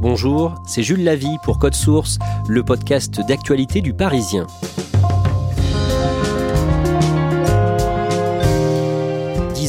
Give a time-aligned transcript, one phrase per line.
[0.00, 4.46] Bonjour, c'est Jules Lavie pour Code Source, le podcast d'actualité du Parisien.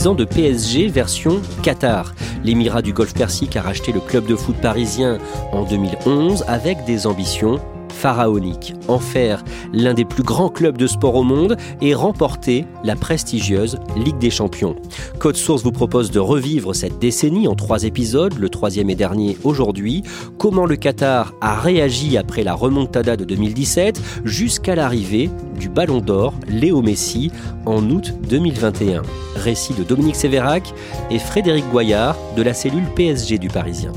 [0.07, 2.13] ans de PSG version Qatar.
[2.43, 5.19] L'émirat du Golfe Persique a racheté le club de foot parisien
[5.51, 7.59] en 2011 avec des ambitions
[7.91, 12.95] pharaonique, en faire l'un des plus grands clubs de sport au monde et remporter la
[12.95, 14.75] prestigieuse Ligue des Champions.
[15.19, 19.37] Code Source vous propose de revivre cette décennie en trois épisodes, le troisième et dernier
[19.43, 20.03] aujourd'hui,
[20.37, 26.33] comment le Qatar a réagi après la remontada de 2017 jusqu'à l'arrivée du Ballon d'Or
[26.47, 27.31] Léo Messi
[27.65, 29.01] en août 2021.
[29.35, 30.73] Récit de Dominique Sévérac
[31.09, 33.91] et Frédéric Goyard de la cellule PSG du Parisien.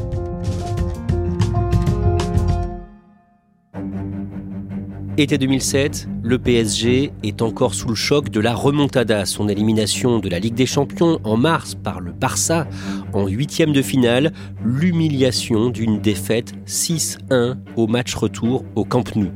[5.16, 10.28] Été 2007, le PSG est encore sous le choc de la remontada, son élimination de
[10.28, 12.66] la Ligue des Champions en mars par le Barça
[13.12, 14.32] en huitième de finale,
[14.64, 19.28] l'humiliation d'une défaite 6-1 au match retour au Camp Nou.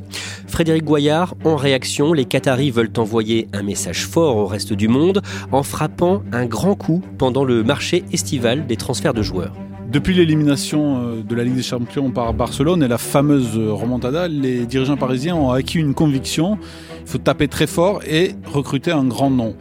[0.48, 5.22] Frédéric Goyard, en réaction, les Qataris veulent envoyer un message fort au reste du monde
[5.52, 9.54] en frappant un grand coup pendant le marché estival des transferts de joueurs.
[9.88, 14.66] Depuis l'élimination euh, de la Ligue des Champions par Barcelone et la fameuse remontada, les
[14.66, 16.58] dirigeants parisiens ont acquis une conviction.
[17.00, 19.56] Il faut taper très fort et recruter un grand nom.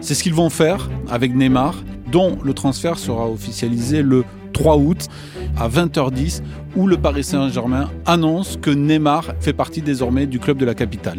[0.00, 1.82] C'est ce qu'ils vont faire avec Neymar,
[2.12, 5.08] dont le transfert sera officialisé le 3 août
[5.56, 6.42] à 20h10,
[6.76, 11.18] où le Paris Saint-Germain annonce que Neymar fait partie désormais du club de la capitale.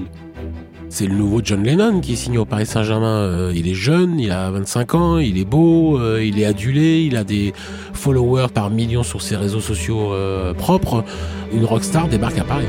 [0.95, 3.23] C'est le nouveau John Lennon qui signe au Paris Saint-Germain.
[3.23, 7.01] Euh, il est jeune, il a 25 ans, il est beau, euh, il est adulé,
[7.01, 7.51] il a des
[7.93, 11.03] followers par millions sur ses réseaux sociaux euh, propres.
[11.51, 12.67] Une rockstar débarque à Paris.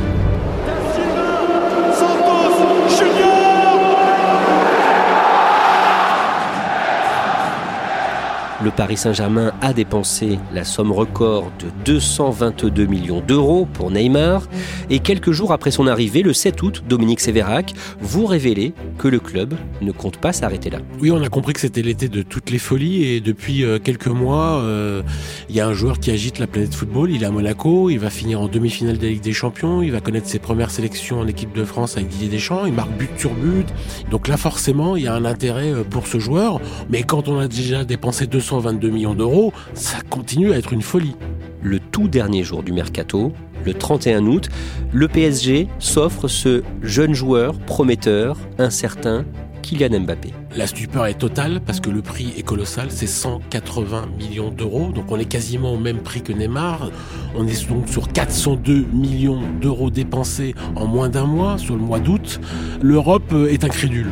[8.64, 14.48] Le Paris Saint-Germain a dépensé la somme record de 222 millions d'euros pour Neymar.
[14.88, 19.20] Et quelques jours après son arrivée, le 7 août, Dominique Sévérac, vous révélez que le
[19.20, 20.78] club ne compte pas s'arrêter là.
[21.03, 23.04] Oui, on a compris que c'était l'été de toutes les folies.
[23.04, 25.03] Et depuis euh, quelques mois, euh,
[25.50, 27.10] il y a un joueur qui agite la planète football.
[27.10, 27.91] Il est à Monaco.
[27.91, 29.82] Il va finir en demi-finale de la Ligue des Champions.
[29.82, 32.64] Il va connaître ses premières sélections en équipe de France avec Didier Deschamps.
[32.64, 33.66] Il marque but sur but.
[34.10, 36.62] Donc là, forcément, il y a un intérêt euh, pour ce joueur.
[36.88, 40.82] Mais quand on a déjà dépensé 200 22 millions d'euros, ça continue à être une
[40.82, 41.16] folie.
[41.62, 43.32] Le tout dernier jour du mercato,
[43.65, 44.48] le 31 août,
[44.92, 49.25] le PSG s'offre ce jeune joueur prometteur, incertain,
[49.65, 50.34] Kylian Mbappé.
[50.56, 55.10] La stupeur est totale parce que le prix est colossal, c'est 180 millions d'euros, donc
[55.10, 56.91] on est quasiment au même prix que Neymar.
[57.34, 61.98] On est donc sur 402 millions d'euros dépensés en moins d'un mois, sur le mois
[61.98, 62.41] d'août.
[62.82, 64.09] L'Europe est incrédule.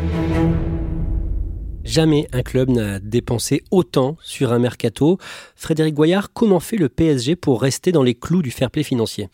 [1.85, 5.19] Jamais un club n'a dépensé autant sur un mercato.
[5.57, 9.29] Frédéric Goyard, comment fait le PSG pour rester dans les clous du fair play financier?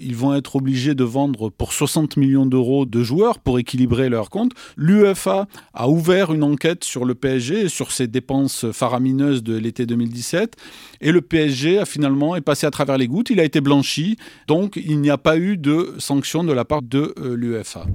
[0.00, 4.30] Ils vont être obligés de vendre pour 60 millions d'euros de joueurs pour équilibrer leur
[4.30, 4.52] compte.
[4.76, 9.86] L'UEFA a ouvert une enquête sur le PSG et sur ses dépenses faramineuses de l'été
[9.86, 10.56] 2017.
[11.00, 13.30] Et le PSG a finalement est passé à travers les gouttes.
[13.30, 14.16] Il a été blanchi.
[14.46, 17.86] Donc il n'y a pas eu de sanctions de la part de euh, l'UEFA.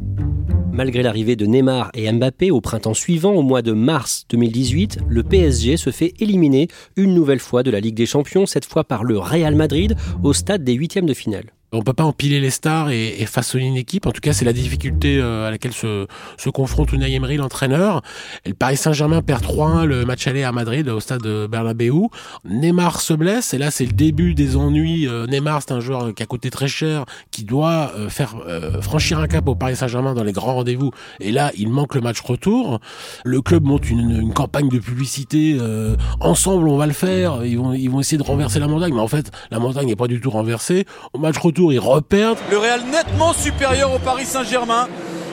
[0.79, 5.23] Malgré l'arrivée de Neymar et Mbappé au printemps suivant, au mois de mars 2018, le
[5.23, 9.03] PSG se fait éliminer une nouvelle fois de la Ligue des Champions, cette fois par
[9.03, 11.51] le Real Madrid, au stade des huitièmes de finale.
[11.71, 14.07] On peut pas empiler les stars et, façonner une équipe.
[14.07, 16.07] En tout cas, c'est la difficulté euh, à laquelle se,
[16.37, 18.01] se confronte Unai Emery, l'entraîneur.
[18.45, 22.07] le Paris Saint-Germain perd 3-1 le match aller à Madrid, au stade Bernabeu.
[22.43, 25.07] Neymar se blesse et là, c'est le début des ennuis.
[25.07, 28.35] Euh, Neymar, c'est un joueur qui a coûté très cher, qui doit euh, faire
[28.81, 30.89] franchir un cap au Paris Saint-Germain dans les grands rendez-vous.
[31.19, 32.79] Et là, il manque le match retour.
[33.23, 35.59] Le club monte une, une campagne de publicité.
[36.19, 37.45] ensemble, on va le faire.
[37.45, 38.93] Ils vont, ils vont essayer de renverser la montagne.
[38.93, 40.85] Mais en fait, la montagne n'est pas du tout renversée.
[41.17, 42.39] Match retour, ils reperdent.
[42.49, 44.87] Le Real nettement supérieur au Paris Saint-Germain.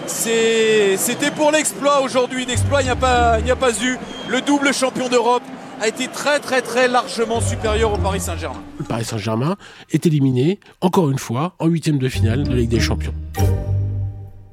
[0.06, 2.44] C'était pour l'exploit aujourd'hui.
[2.46, 3.96] L'exploit, il n'y a, pas, a pas eu.
[4.28, 5.42] Le double champion d'Europe
[5.80, 8.62] a été très très très largement supérieur au Paris Saint-Germain.
[8.78, 9.56] Le Paris Saint-Germain
[9.90, 13.14] est éliminé, encore une fois, en huitième de finale de la Ligue des Champions.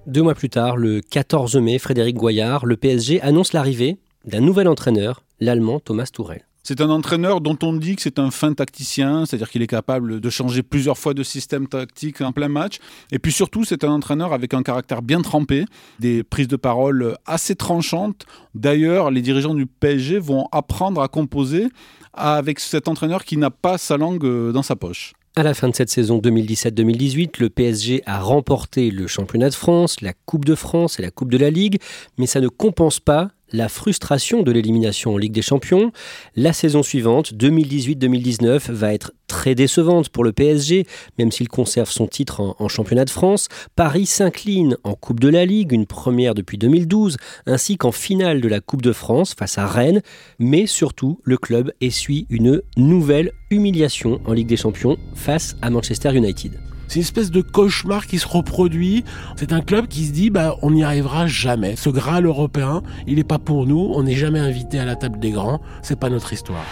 [0.05, 4.67] Deux mois plus tard, le 14 mai, Frédéric Goyard, le PSG annonce l'arrivée d'un nouvel
[4.67, 6.45] entraîneur, l'Allemand Thomas Tourel.
[6.65, 10.21] C'est un entraîneur dont on dit que c'est un fin tacticien, c'est-à-dire qu'il est capable
[10.21, 12.77] de changer plusieurs fois de système tactique en plein match.
[13.11, 15.65] Et puis surtout, c'est un entraîneur avec un caractère bien trempé,
[15.99, 18.25] des prises de parole assez tranchantes.
[18.55, 21.67] D'ailleurs, les dirigeants du PSG vont apprendre à composer
[22.13, 25.11] avec cet entraîneur qui n'a pas sa langue dans sa poche.
[25.35, 29.99] À la fin de cette saison 2017-2018, le PSG a remporté le championnat de France,
[29.99, 31.81] la Coupe de France et la Coupe de la Ligue,
[32.17, 35.91] mais ça ne compense pas la frustration de l'élimination en Ligue des Champions.
[36.35, 40.85] La saison suivante, 2018-2019, va être très décevante pour le PSG,
[41.17, 43.47] même s'il conserve son titre en, championnat de France.
[43.75, 48.47] Paris s'incline en Coupe de la Ligue, une première depuis 2012, ainsi qu'en finale de
[48.47, 50.01] la Coupe de France face à Rennes.
[50.39, 56.15] Mais surtout, le club essuie une nouvelle humiliation en Ligue des Champions face à Manchester
[56.15, 56.72] United.
[56.93, 59.03] C'est une espèce de cauchemar qui se reproduit.
[59.35, 61.75] C'est un club qui se dit, bah, on n'y arrivera jamais.
[61.75, 63.91] Ce Graal européen, il n'est pas pour nous.
[63.95, 65.59] On n'est jamais invité à la table des grands.
[65.81, 66.63] C'est pas notre histoire.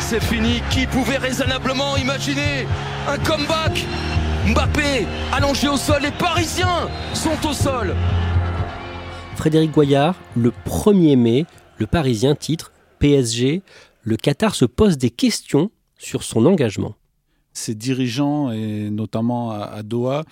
[0.00, 0.62] C'est fini.
[0.70, 2.66] Qui pouvait raisonnablement imaginer
[3.06, 3.84] un comeback?
[4.46, 7.94] Mbappé, allongé au sol, les Parisiens sont au sol.
[9.36, 11.44] Frédéric Goyard, le 1er mai,
[11.76, 13.60] le Parisien titre PSG.
[14.00, 16.94] Le Qatar se pose des questions sur son engagement
[17.58, 20.24] ces dirigeants, et notamment à, Doha,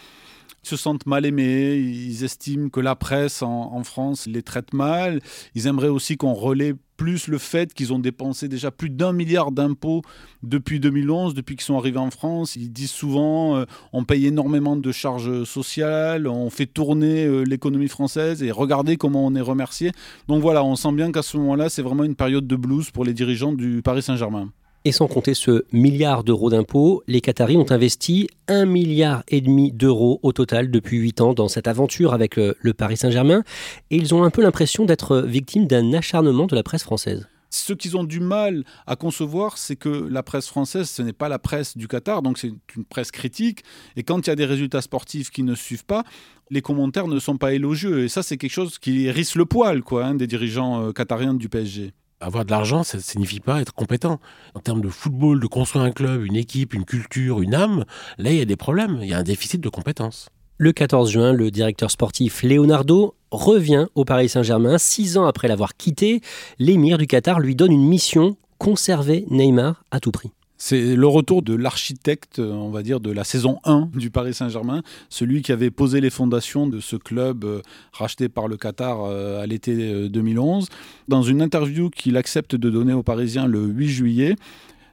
[0.62, 5.20] se sentent mal aimés, ils estiment que la presse en, France les traite mal,
[5.54, 9.52] ils aimeraient aussi qu'on relaie plus le fait qu'ils ont dépensé déjà plus d'un milliard
[9.52, 10.02] d'impôts
[10.42, 12.56] depuis 2011, depuis qu'ils sont arrivés en France.
[12.56, 17.88] Ils disent souvent euh, on paye énormément de charges sociales, on fait tourner euh, l'économie
[17.88, 19.92] française et regardez comment on est remercié.
[20.26, 23.04] Donc voilà, on sent bien qu'à ce moment-là, c'est vraiment une période de blues pour
[23.04, 24.50] les dirigeants du Paris Saint-Germain.
[24.86, 29.72] Et sans compter ce milliard d'euros d'impôts, les Qataris ont investi un milliard et demi
[29.72, 33.42] d'euros au total depuis huit ans dans cette aventure avec le, Paris Saint-Germain.
[33.90, 37.26] Et ils ont un peu l'impression d'être victimes d'un acharnement de la presse française.
[37.50, 41.28] Ce qu'ils ont du mal à concevoir, c'est que la presse française, ce n'est pas
[41.28, 43.64] la presse du Qatar, donc c'est une presse critique.
[43.96, 46.04] Et quand il y a des résultats sportifs qui ne suivent pas,
[46.48, 48.04] les commentaires ne sont pas élogieux.
[48.04, 51.34] Et ça, c'est quelque chose qui hérisse le poil quoi, hein, des dirigeants euh, qatariens
[51.34, 54.20] du PSG avoir de l'argent, ça ne signifie pas être compétent.
[54.54, 57.84] En termes de football, de construire un club, une équipe, une culture, une âme,
[58.18, 58.98] là, il y a des problèmes.
[59.02, 60.28] Il y a un déficit de compétences.
[60.58, 64.78] Le 14 juin, le directeur sportif Leonardo revient au Paris Saint-Germain.
[64.78, 66.22] Six ans après l'avoir quitté,
[66.58, 70.30] l'émir du Qatar lui donne une mission conserver Neymar à tout prix.
[70.58, 74.82] C'est le retour de l'architecte, on va dire, de la saison 1 du Paris Saint-Germain,
[75.10, 77.60] celui qui avait posé les fondations de ce club euh,
[77.92, 80.64] racheté par le Qatar euh, à l'été 2011.
[80.64, 80.74] Euh,
[81.08, 84.36] Dans une interview qu'il accepte de donner aux Parisiens le 8 juillet,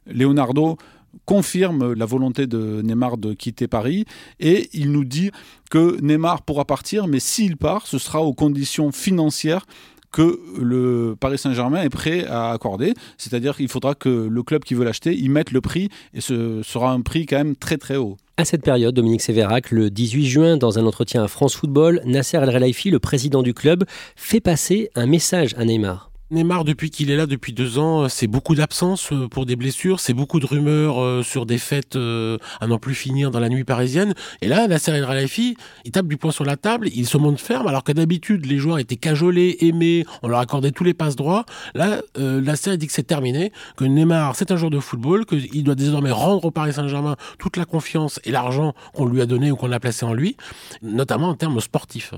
[0.05, 0.77] Leonardo
[1.25, 4.05] confirme la volonté de Neymar de quitter Paris
[4.39, 5.31] et il nous dit
[5.69, 9.65] que Neymar pourra partir, mais s'il part, ce sera aux conditions financières
[10.13, 12.93] que le Paris Saint-Germain est prêt à accorder.
[13.17, 16.61] C'est-à-dire qu'il faudra que le club qui veut l'acheter y mette le prix et ce
[16.63, 18.15] sera un prix quand même très très haut.
[18.37, 22.37] À cette période, Dominique Sévérac, le 18 juin, dans un entretien à France Football, Nasser
[22.37, 23.83] El Relaifi, le président du club,
[24.15, 26.12] fait passer un message à Neymar.
[26.31, 29.99] Neymar, depuis qu'il est là depuis deux ans, c'est beaucoup d'absence euh, pour des blessures,
[29.99, 33.49] c'est beaucoup de rumeurs euh, sur des fêtes euh, à n'en plus finir dans la
[33.49, 34.13] nuit parisienne.
[34.41, 37.39] Et là, la série Ralafi, il tape du poing sur la table, il se montre
[37.39, 41.15] ferme, alors que d'habitude, les joueurs étaient cajolés, aimés, on leur accordait tous les passes
[41.15, 41.45] droits.
[41.75, 45.63] Là, la série dit que c'est terminé, que Neymar, c'est un joueur de football, qu'il
[45.63, 49.51] doit désormais rendre au Paris Saint-Germain toute la confiance et l'argent qu'on lui a donné
[49.51, 50.37] ou qu'on a placé en lui,
[50.81, 52.13] notamment en termes sportifs.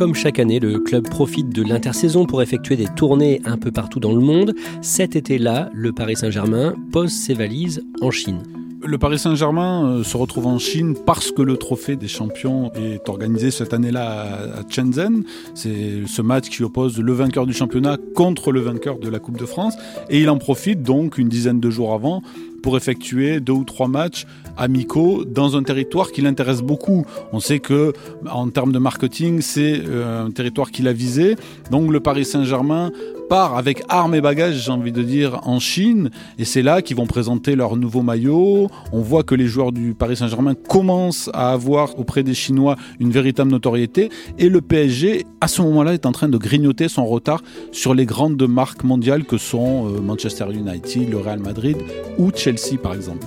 [0.00, 4.00] Comme chaque année, le club profite de l'intersaison pour effectuer des tournées un peu partout
[4.00, 4.54] dans le monde.
[4.80, 8.42] Cet été-là, le Paris Saint-Germain pose ses valises en Chine.
[8.82, 13.10] Le Paris Saint-Germain euh, se retrouve en Chine parce que le trophée des champions est
[13.10, 15.24] organisé cette année-là à Shenzhen.
[15.54, 19.36] C'est ce match qui oppose le vainqueur du championnat contre le vainqueur de la Coupe
[19.36, 19.74] de France.
[20.08, 22.22] Et il en profite donc une dizaine de jours avant
[22.62, 24.26] pour effectuer deux ou trois matchs
[24.56, 27.04] amicaux dans un territoire qui l'intéresse beaucoup.
[27.32, 27.92] On sait que
[28.30, 31.36] en termes de marketing, c'est euh, un territoire qu'il a visé.
[31.70, 32.90] Donc le Paris Saint-Germain
[33.30, 36.10] part avec armes et bagages, j'ai envie de dire, en Chine.
[36.36, 38.66] Et c'est là qu'ils vont présenter leur nouveau maillot.
[38.92, 43.12] On voit que les joueurs du Paris Saint-Germain commencent à avoir auprès des Chinois une
[43.12, 44.10] véritable notoriété.
[44.38, 48.04] Et le PSG, à ce moment-là, est en train de grignoter son retard sur les
[48.04, 51.76] grandes marques mondiales que sont euh, Manchester United, le Real Madrid
[52.18, 53.24] ou Chelsea, par exemple.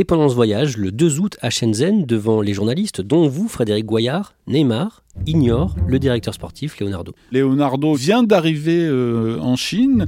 [0.00, 3.84] Et pendant ce voyage, le 2 août à Shenzhen, devant les journalistes, dont vous, Frédéric
[3.84, 7.12] Goyard, Neymar ignore le directeur sportif Leonardo.
[7.32, 10.06] Leonardo vient d'arriver euh, en Chine,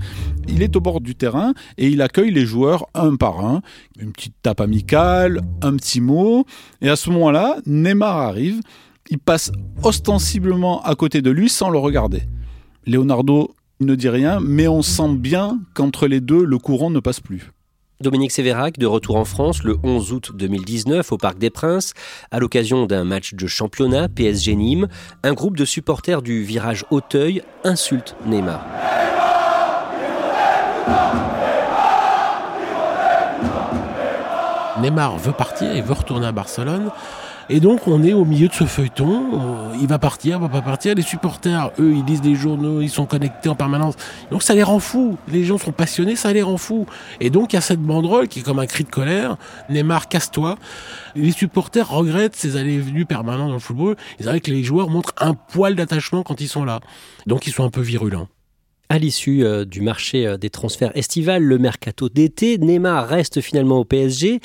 [0.49, 3.61] il est au bord du terrain et il accueille les joueurs un par un,
[3.99, 6.47] une petite tape amicale, un petit mot,
[6.81, 8.63] et à ce moment-là, Neymar arrive,
[9.11, 12.23] il passe ostensiblement à côté de lui sans le regarder.
[12.87, 17.21] Leonardo ne dit rien, mais on sent bien qu'entre les deux, le courant ne passe
[17.21, 17.53] plus.
[18.03, 21.95] Dominique Sévérac, de retour en France le 11 août 2019 au Parc des Princes,
[22.33, 24.89] à l'occasion d'un match de championnat PSG Nîmes,
[25.23, 28.67] un groupe de supporters du virage Auteuil insulte Neymar.
[34.81, 36.91] Neymar veut partir, il veut retourner à Barcelone.
[37.49, 40.95] Et donc on est au milieu de ce feuilleton, il va partir, va pas partir,
[40.95, 43.95] les supporters, eux, ils lisent les journaux, ils sont connectés en permanence.
[44.31, 46.87] Donc ça les rend fous, les gens sont passionnés, ça les rend fous.
[47.21, 49.37] Et donc il y a cette banderole qui est comme un cri de colère,
[49.69, 50.57] Neymar, casse-toi.
[51.15, 54.63] Les supporters regrettent ces allées et venues permanentes dans le football, ils aimeraient que les
[54.63, 56.81] joueurs montrent un poil d'attachement quand ils sont là.
[57.27, 58.29] Donc ils sont un peu virulents.
[58.93, 63.79] À l'issue euh, du marché euh, des transferts estivales, le mercato d'été, Neymar reste finalement
[63.79, 64.41] au PSG.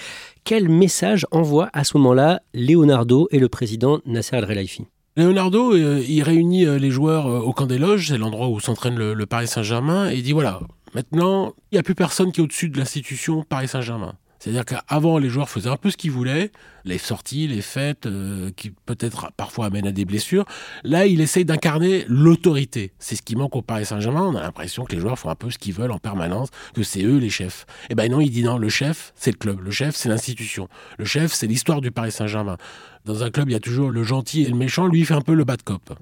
[0.48, 4.86] Quel message envoie à ce moment-là Leonardo et le président Nasser Al-Relaifi
[5.18, 9.26] Leonardo, euh, il réunit les joueurs au camp des loges, c'est l'endroit où s'entraîne le,
[9.26, 10.62] Paris Saint-Germain, et il dit voilà,
[10.96, 14.14] maintenant, il n'y a plus personne qui est au-dessus de l'institution Paris Saint-Germain.
[14.48, 16.54] C'est-à-dire qu'avant, les joueurs faisaient un peu ce qu'ils voulaient,
[16.86, 20.46] les sorties, les fêtes, euh, qui peut-être parfois amènent à des blessures.
[20.86, 22.94] Là, il essaye d'incarner l'autorité.
[22.98, 24.22] C'est ce qui manque au Paris Saint-Germain.
[24.22, 26.82] On a l'impression que les joueurs font un peu ce qu'ils veulent en permanence, que
[26.82, 27.66] c'est eux les chefs.
[27.84, 29.60] Et eh ben non, il dit non, le chef, c'est le club.
[29.60, 30.70] Le chef, c'est l'institution.
[30.98, 32.56] Le chef, c'est l'histoire du Paris Saint-Germain.
[33.04, 34.88] Dans un club, il y a toujours le gentil et le méchant.
[34.88, 35.94] Lui, il fait un peu le bad cop.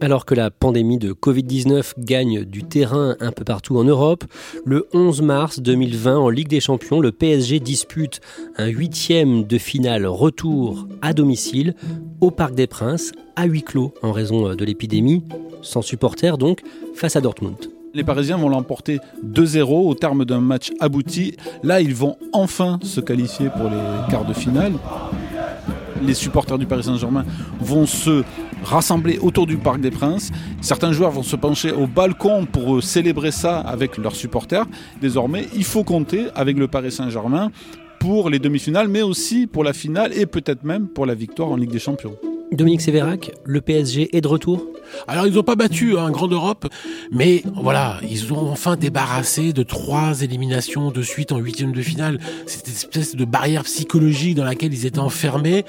[0.00, 4.24] Alors que la pandémie de Covid-19 gagne du terrain un peu partout en Europe,
[4.64, 8.20] le 11 mars 2020 en Ligue des Champions, le PSG dispute
[8.56, 11.74] un huitième de finale retour à domicile
[12.20, 15.24] au Parc des Princes, à huis clos en raison de l'épidémie,
[15.62, 16.62] sans supporters donc,
[16.94, 17.56] face à Dortmund.
[17.92, 21.34] Les Parisiens vont l'emporter 2-0 au terme d'un match abouti.
[21.64, 24.74] Là, ils vont enfin se qualifier pour les quarts de finale
[26.02, 27.24] les supporters du Paris Saint-Germain
[27.60, 28.24] vont se
[28.64, 30.30] rassembler autour du Parc des Princes.
[30.60, 34.66] Certains joueurs vont se pencher au balcon pour euh, célébrer ça avec leurs supporters.
[35.00, 37.50] Désormais, il faut compter avec le Paris Saint-Germain
[37.98, 41.56] pour les demi-finales, mais aussi pour la finale et peut-être même pour la victoire en
[41.56, 42.16] Ligue des Champions.
[42.52, 44.66] Dominique Sévérac, le PSG est de retour?
[45.06, 46.66] Alors ils n'ont pas battu un hein, Grande Europe,
[47.12, 52.18] mais voilà, ils ont enfin débarrassé de trois éliminations de suite en huitième de finale.
[52.46, 55.64] Cette espèce de barrière psychologique dans laquelle ils étaient enfermés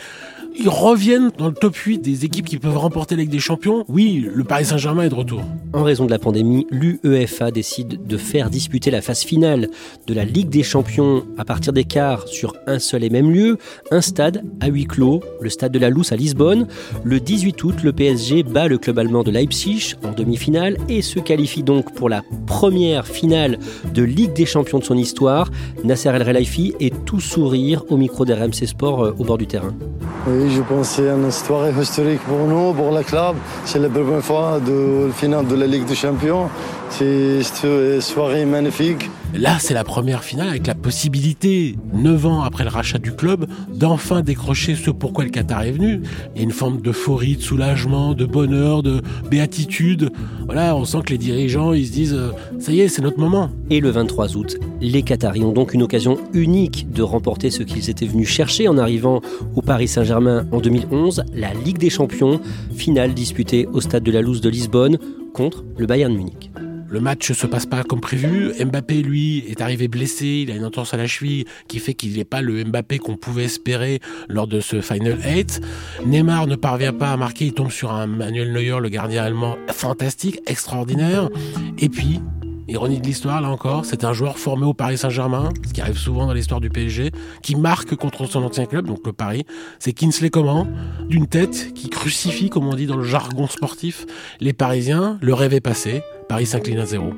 [0.60, 3.86] ils reviennent dans le top 8 des équipes qui peuvent remporter la Ligue des Champions.
[3.88, 5.42] Oui, le Paris Saint-Germain est de retour.
[5.72, 9.70] En raison de la pandémie, l'UEFA décide de faire disputer la phase finale
[10.08, 13.58] de la Ligue des Champions à partir des quarts sur un seul et même lieu,
[13.92, 16.68] un stade à huis clos, le stade de la Lousse à Lisbonne.
[17.04, 21.20] Le 18 août, le PSG bat le club allemand de Leipzig en demi-finale et se
[21.20, 23.60] qualifie donc pour la première finale
[23.94, 25.50] de Ligue des Champions de son histoire.
[25.84, 29.74] Nasser El Relaifi est tout sourire au micro d'RMC Sport euh, au bord du terrain.
[30.28, 33.36] Oui, je pense que c'est une histoire historique pour nous, pour le club.
[33.66, 36.50] C'est la première fois de la finale de la Ligue des Champions.
[36.90, 39.10] C'est une soirée magnifique.
[39.36, 43.46] Là, c'est la première finale avec la possibilité, neuf ans après le rachat du club,
[43.72, 46.02] d'enfin décrocher ce pourquoi le Qatar est venu.
[46.34, 50.12] Il y a une forme d'euphorie, de soulagement, de bonheur, de béatitude.
[50.46, 53.20] Voilà, on sent que les dirigeants, ils se disent, euh, ça y est, c'est notre
[53.20, 53.52] moment.
[53.70, 57.92] Et le 23 août, les Qataris ont donc une occasion unique de remporter ce qu'ils
[57.92, 59.22] étaient venus chercher en arrivant
[59.56, 62.42] au Paris Saint-Germain en 2011, la Ligue des Champions,
[62.76, 64.98] finale disputée au stade de la Louse de Lisbonne
[65.34, 66.50] contre le Bayern Munich.
[66.92, 68.52] Le match se passe pas comme prévu.
[68.60, 70.44] Mbappé, lui, est arrivé blessé.
[70.44, 73.16] Il a une entorse à la cheville qui fait qu'il n'est pas le Mbappé qu'on
[73.16, 75.62] pouvait espérer lors de ce Final 8.
[76.06, 77.46] Neymar ne parvient pas à marquer.
[77.46, 81.30] Il tombe sur un Manuel Neuer, le gardien allemand, fantastique, extraordinaire.
[81.78, 82.22] Et puis,
[82.70, 85.98] Ironie de l'histoire, là encore, c'est un joueur formé au Paris Saint-Germain, ce qui arrive
[85.98, 87.10] souvent dans l'histoire du PSG,
[87.42, 89.44] qui marque contre son ancien club, donc le Paris.
[89.80, 90.68] C'est Kinsley Coman,
[91.08, 94.06] d'une tête qui crucifie, comme on dit dans le jargon sportif,
[94.40, 95.18] les Parisiens.
[95.22, 97.12] Le rêve est passé, Paris s'incline à zéro.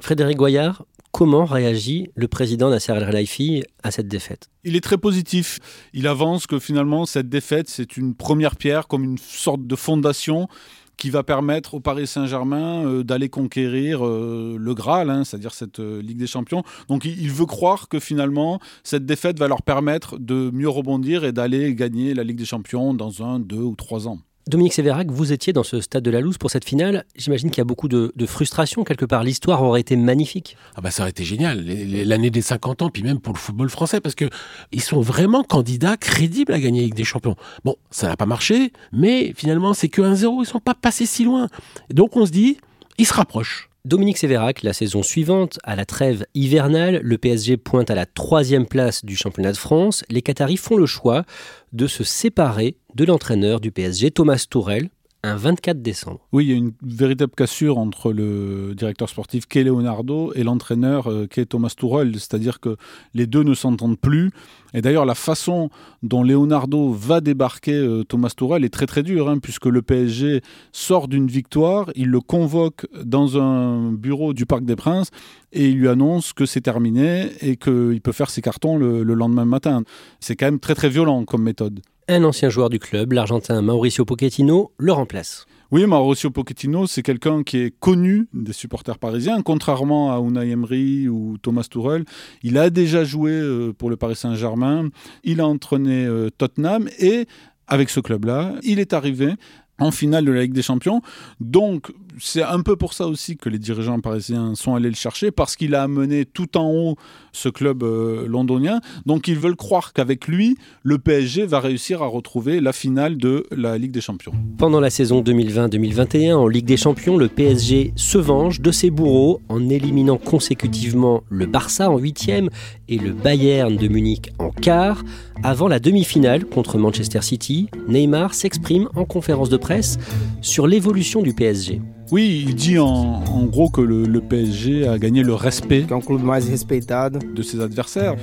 [0.00, 4.48] Frédéric Goyard, Comment réagit le président Nasser El Khelaifi à cette défaite?
[4.64, 5.60] Il est très positif.
[5.92, 10.48] Il avance que finalement cette défaite, c'est une première pierre, comme une sorte de fondation
[10.96, 15.80] qui va permettre au Paris Saint-Germain euh, d'aller conquérir euh, le Graal, hein, c'est-à-dire cette
[15.80, 16.62] euh, Ligue des Champions.
[16.88, 21.32] Donc il, veut croire que finalement cette défaite va leur permettre de mieux rebondir et
[21.32, 24.18] d'aller gagner la Ligue des Champions dans un, deux ou trois ans.
[24.48, 27.04] Dominique Sévérac, vous étiez dans ce stade de la Louse pour cette finale.
[27.14, 29.22] J'imagine qu'il y a beaucoup de, frustration quelque part.
[29.22, 30.56] L'histoire aurait été magnifique.
[30.76, 31.64] Ah bah ça aurait été génial.
[31.64, 34.28] L'année des 50 ans, puis même pour le football français, parce que
[34.72, 37.36] ils sont vraiment candidats crédibles à gagner avec des champions.
[37.64, 40.42] Bon, ça n'a pas marché, mais finalement c'est que 1-0.
[40.42, 41.48] Ils sont pas passés si loin.
[41.90, 42.58] Donc on se dit,
[42.98, 43.68] ils se rapprochent.
[43.84, 48.64] Dominique Sévérac, la saison suivante, à la trêve hivernale, le PSG pointe à la troisième
[48.64, 50.04] place du championnat de France.
[50.08, 51.24] Les Qataris font le choix
[51.72, 54.88] de se séparer de l'entraîneur du PSG, Thomas Tourel,
[55.24, 56.20] un 24 décembre.
[56.32, 61.08] Oui, il y a une véritable cassure entre le directeur sportif Kay Leonardo et l'entraîneur
[61.08, 62.76] euh, Kay Thomas Tuchel, c'est-à-dire que
[63.14, 64.32] les deux ne s'entendent plus.
[64.74, 65.70] Et d'ailleurs, la façon
[66.02, 70.42] dont Leonardo va débarquer euh, Thomas Tuchel est très très dure, hein, puisque le PSG
[70.72, 75.10] sort d'une victoire, il le convoque dans un bureau du Parc des Princes
[75.52, 79.44] et il lui annonce que c'est terminé et qu'il peut faire ses cartons le lendemain
[79.44, 79.84] matin.
[80.18, 81.80] C'est quand même très très violent comme méthode.
[82.08, 85.46] Un ancien joueur du club, l'Argentin Mauricio Pochettino, le remplace.
[85.70, 91.08] Oui, Mauricio Pochettino, c'est quelqu'un qui est connu des supporters parisiens, contrairement à Unai Emery
[91.08, 92.04] ou Thomas Tuchel.
[92.42, 94.88] Il a déjà joué euh, pour le Paris Saint-Germain,
[95.22, 97.26] il a entraîné euh, Tottenham et
[97.68, 99.34] avec ce club-là, il est arrivé
[99.78, 101.02] en finale de la Ligue des Champions.
[101.40, 105.30] Donc, c'est un peu pour ça aussi que les dirigeants parisiens sont allés le chercher,
[105.30, 106.96] parce qu'il a amené tout en haut
[107.32, 108.80] ce club euh, londonien.
[109.06, 113.46] Donc, ils veulent croire qu'avec lui, le PSG va réussir à retrouver la finale de
[113.50, 114.32] la Ligue des Champions.
[114.58, 119.40] Pendant la saison 2020-2021, en Ligue des Champions, le PSG se venge de ses bourreaux
[119.48, 122.50] en éliminant consécutivement le Barça en huitième
[122.88, 125.02] et le Bayern de Munich en quart.
[125.42, 129.98] Avant la demi-finale contre Manchester City, Neymar s'exprime en conférence de presse
[130.42, 131.80] sur l'évolution du PSG.
[132.12, 138.16] Oui, il dit en, gros que le, PSG a gagné le respect de ses adversaires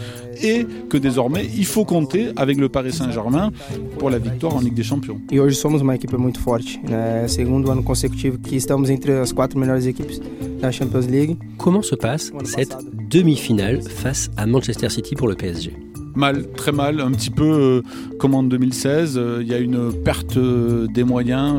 [0.43, 3.51] et que désormais il faut compter avec le Paris Saint-Germain
[3.97, 5.19] pour la victoire en Ligue des Champions.
[5.31, 6.79] Et aujourd'hui somos uma equipe muito forte.
[6.87, 10.21] É segundo ano consecutivo que estamos entre as quatro melhores equipes
[10.61, 11.37] da Champions League.
[11.57, 12.77] Comment se passe cette
[13.09, 17.81] demi-finale face à Manchester City pour le PSG Mal, très mal, un petit peu euh,
[18.17, 19.17] comme en 2016.
[19.17, 21.55] Euh, il y a une perte euh, des moyens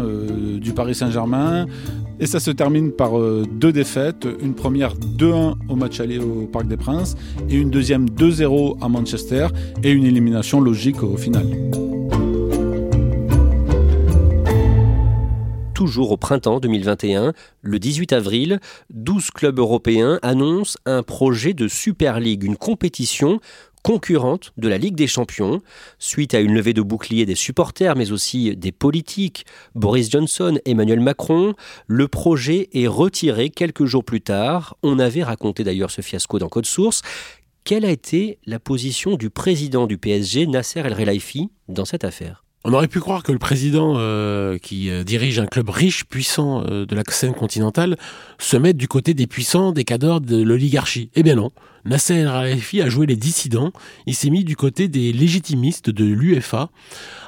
[0.61, 1.67] du Paris Saint-Germain.
[2.19, 3.13] Et ça se termine par
[3.51, 4.29] deux défaites.
[4.43, 7.17] Une première 2-1 au match aller au Parc des Princes
[7.49, 9.47] et une deuxième 2-0 à Manchester
[9.83, 11.47] et une élimination logique au final.
[15.81, 17.33] toujours au printemps 2021,
[17.63, 18.61] le 18 avril,
[18.91, 23.41] 12 clubs européens annoncent un projet de Super League, une compétition
[23.83, 25.63] concurrente de la Ligue des Champions,
[25.99, 31.01] suite à une levée de boucliers des supporters, mais aussi des politiques, Boris Johnson, Emmanuel
[31.01, 31.55] Macron,
[31.87, 34.77] le projet est retiré quelques jours plus tard.
[34.83, 37.03] On avait raconté d'ailleurs ce fiasco dans Code Source.
[37.65, 42.45] Quelle a été la position du président du PSG, Nasser El Relaifi, dans cette affaire?
[42.65, 46.63] On aurait pu croire que le président euh, qui euh, dirige un club riche, puissant
[46.67, 47.97] euh, de la scène continentale,
[48.39, 51.11] se mette du côté des puissants, des cadors de l'oligarchie.
[51.15, 51.51] Eh bien non.
[51.85, 53.73] Nasser Khelaifi a joué les dissidents.
[54.07, 56.69] Il s'est mis du côté des légitimistes de l'UFA.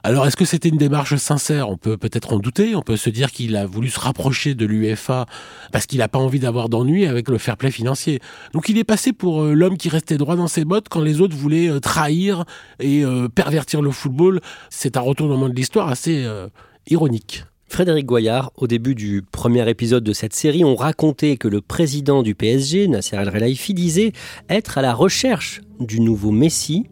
[0.03, 1.71] Alors, est-ce que c'était une démarche sincère?
[1.71, 2.75] On peut peut-être en douter.
[2.75, 5.27] On peut se dire qu'il a voulu se rapprocher de l'UFA
[5.73, 8.21] parce qu'il n'a pas envie d'avoir d'ennui avec le fair play financier.
[8.53, 11.37] Donc, il est passé pour l'homme qui restait droit dans ses bottes quand les autres
[11.37, 12.45] voulaient trahir
[12.81, 14.41] et pervertir le football.
[14.69, 16.49] C'est un retour retournement de l'histoire assez euh,
[16.89, 17.45] ironique.
[17.73, 22.23] Frédéric Goyard, au début du premier épisode de cette série, on racontait que le président
[22.23, 24.13] du PSG, Nasser El Relaifi, disait
[24.51, 26.85] être à la recherche du nouveau Messi.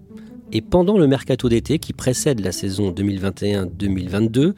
[0.52, 4.54] Et pendant le mercato d'été qui précède la saison 2021-2022,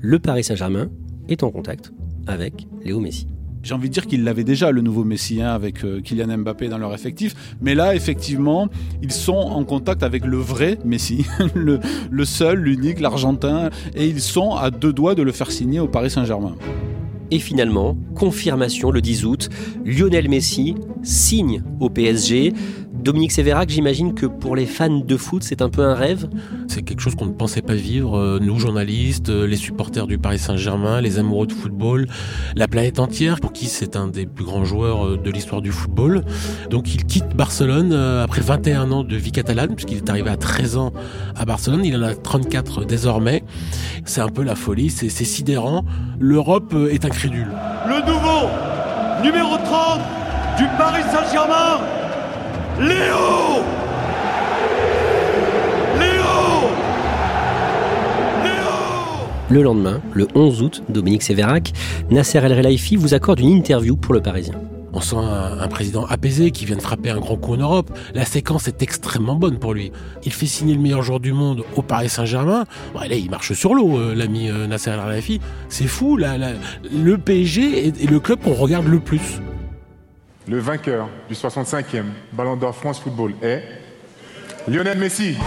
[0.00, 0.90] le Paris Saint-Germain
[1.28, 1.92] est en contact
[2.28, 3.26] avec Léo Messi
[3.64, 6.68] j'ai envie de dire qu'ils l'avaient déjà, le nouveau Messi, hein, avec euh, Kylian Mbappé
[6.68, 7.34] dans leur effectif.
[7.62, 8.68] Mais là, effectivement,
[9.02, 13.70] ils sont en contact avec le vrai Messi, le, le seul, l'unique, l'Argentin.
[13.94, 16.54] Et ils sont à deux doigts de le faire signer au Paris Saint-Germain.
[17.30, 19.48] Et finalement, confirmation le 10 août,
[19.84, 22.52] Lionel Messi signe au PSG.
[23.04, 26.26] Dominique Sévérac, j'imagine que pour les fans de foot, c'est un peu un rêve
[26.68, 30.16] C'est quelque chose qu'on ne pensait pas vivre, euh, nous journalistes, euh, les supporters du
[30.16, 32.08] Paris Saint-Germain, les amoureux de football,
[32.56, 35.70] la planète entière, pour qui c'est un des plus grands joueurs euh, de l'histoire du
[35.70, 36.24] football.
[36.70, 40.78] Donc il quitte Barcelone après 21 ans de vie catalane, puisqu'il est arrivé à 13
[40.78, 40.94] ans
[41.36, 43.44] à Barcelone, il en a 34 désormais.
[44.06, 45.84] C'est un peu la folie, c'est sidérant.
[46.18, 47.48] L'Europe est incrédule.
[47.86, 48.48] Le nouveau
[49.22, 50.00] numéro 30
[50.56, 52.03] du Paris Saint-Germain
[52.80, 53.62] Léo
[55.96, 56.24] Léo
[59.48, 61.72] Le lendemain, le 11 août, Dominique Sévérac,
[62.10, 64.54] Nasser El Relaifi vous accorde une interview pour le Parisien.
[64.92, 67.96] On sent un, président apaisé qui vient de frapper un grand coup en Europe.
[68.12, 69.92] La séquence est extrêmement bonne pour lui.
[70.24, 72.64] Il fait signer le meilleur joueur du monde au Paris Saint-Germain.
[72.92, 75.40] Bon, là, il marche sur l'eau, euh, l'ami euh, Nasser El Khelaifi.
[75.68, 79.40] C'est fou, le PSG est, est le club qu'on regarde le plus.
[80.46, 83.62] Le vainqueur du 65e Ballon d'Or France Football est
[84.68, 85.38] Lionel Messi.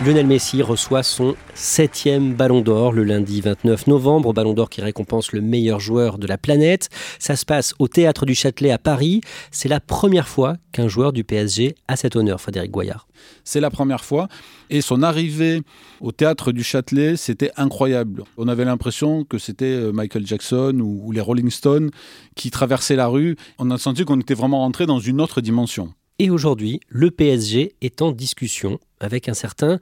[0.00, 5.32] Lionel Messi reçoit son septième Ballon d'Or le lundi 29 novembre, Ballon d'Or qui récompense
[5.32, 6.88] le meilleur joueur de la planète.
[7.18, 9.22] Ça se passe au Théâtre du Châtelet à Paris.
[9.50, 13.08] C'est la première fois qu'un joueur du PSG a cet honneur, Frédéric Goyard.
[13.42, 14.28] C'est la première fois.
[14.70, 15.62] Et son arrivée
[16.00, 18.22] au Théâtre du Châtelet, c'était incroyable.
[18.36, 21.90] On avait l'impression que c'était euh, Michael Jackson ou les Rolling Stones
[22.36, 23.34] qui traversaient la rue.
[23.58, 25.92] On a senti qu'on était vraiment rentré dans une autre dimension.
[26.20, 29.80] Et aujourd'hui, le PSG est en discussion avec un certain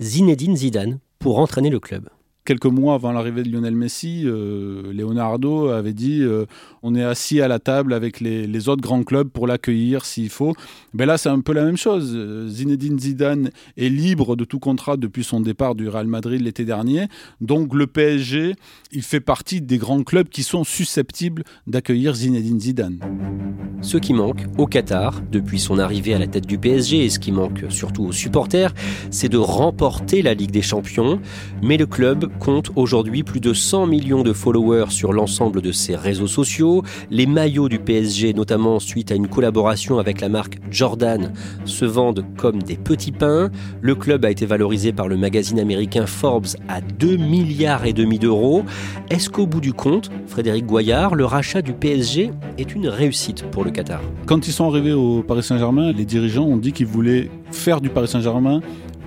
[0.00, 2.08] Zinedine Zidane pour entraîner le club
[2.44, 6.46] quelques mois avant l'arrivée de Lionel Messi, euh, Leonardo avait dit euh,
[6.82, 10.54] on est assis à la table avec les, autres grands clubs pour l'accueillir s'il faut.
[10.92, 12.16] Ben là, c'est un peu la même chose.
[12.48, 17.06] Zinedine Zidane est libre de tout contrat depuis son départ du Real Madrid l'été dernier.
[17.40, 18.54] Donc le PSG,
[18.92, 22.98] il fait partie des grands clubs qui sont susceptibles d'accueillir Zinedine Zidane.
[23.82, 27.18] Ce qui manque au Qatar depuis son arrivée à la tête du PSG et ce
[27.18, 28.74] qui manque surtout aux supporters,
[29.10, 31.18] c'est de remporter la Ligue des Champions.
[31.62, 35.96] Mais le club compte aujourd'hui plus de 100 millions de followers sur l'ensemble de ses
[35.96, 36.82] réseaux sociaux.
[37.10, 41.32] Les maillots du PSG, notamment suite à une collaboration avec la marque Jordan,
[41.64, 43.50] se vendent comme des petits pains.
[43.80, 48.18] Le club a été valorisé par le magazine américain Forbes à 2 milliards et demi
[48.18, 48.64] d'euros.
[49.10, 53.64] Est-ce qu'au bout du compte, Frédéric Goyard, le rachat du PSG est une réussite pour
[53.64, 54.00] le Qatar?
[54.26, 57.88] Quand ils sont arrivés au Paris Saint-Germain, les dirigeants ont dit qu'ils voulaient faire du
[57.88, 58.60] Paris Saint-Germain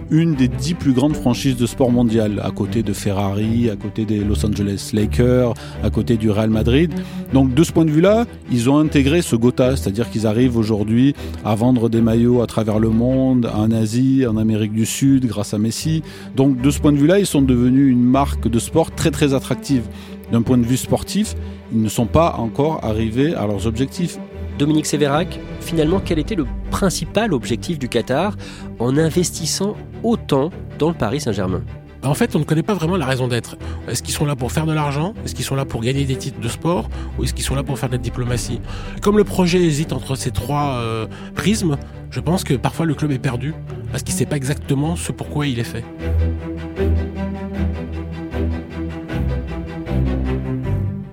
[0.10, 4.06] une des dix plus grandes franchises de sport mondial, à côté de Ferrari, à côté
[4.06, 6.94] des Los Angeles Lakers, à côté du Real Madrid.
[7.34, 11.16] Donc de ce point de vue-là, ils ont intégré ce Gotha, c'est-à-dire qu'ils arrivent aujourd'hui
[11.44, 15.54] à vendre des maillots à travers le monde, en Asie, en Amérique du Sud, grâce
[15.54, 16.04] à Messi.
[16.36, 19.34] Donc de ce point de vue-là, ils sont devenus une marque de sport très très
[19.34, 19.84] attractive.
[20.32, 21.36] D'un point de vue sportif,
[21.72, 24.18] ils ne sont pas encore arrivés à leurs objectifs.
[24.58, 28.36] Dominique Sévérac, finalement, quel était le principal objectif du Qatar
[28.80, 31.63] en investissant autant dans le Paris Saint-Germain
[32.04, 33.56] bah, en fait, on ne connaît pas vraiment la raison d'être.
[33.88, 35.13] Est-ce qu'ils sont là pour faire de l'argent?
[35.24, 36.89] Est-ce qu'ils sont là pour gagner des titres de sport?
[37.18, 38.60] Ou est-ce qu'ils sont là pour faire de la diplomatie?
[39.02, 41.78] Comme le projet hésite entre ces trois euh, prismes,
[42.12, 43.54] je pense que parfois le club est perdu
[43.92, 45.86] parce qu'il ne sait pas exactement ce pourquoi il est fait.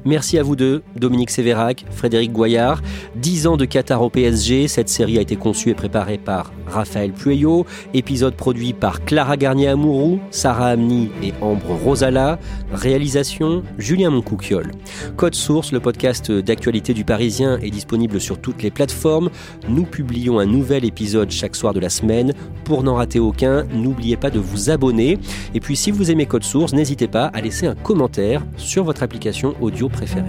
[0.04, 2.82] Merci à vous deux, Dominique Sévérac, Frédéric Goyard.
[3.14, 7.12] 10 ans de Qatar au PSG, cette série a été conçue et préparée par Raphaël
[7.12, 12.38] Pueyo, épisode produit par Clara Garnier-Amouroux, Sarah Amni et Ambre Rosala,
[12.72, 14.70] réalisation Julien Moncouquiol.
[15.16, 19.30] Code Source, le podcast d'actualité du Parisien, est disponible sur toutes les plateformes.
[19.68, 22.32] Nous publions un nouvel épisode chaque soir de la semaine.
[22.64, 25.18] Pour n'en rater aucun, n'oubliez pas de vous abonner.
[25.54, 29.02] Et puis si vous aimez Code Source, n'hésitez pas à laisser un commentaire sur votre
[29.02, 30.28] application audio préféré.